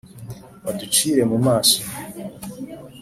baducire 0.63 1.23
mu 1.31 1.37
maso 1.47 1.79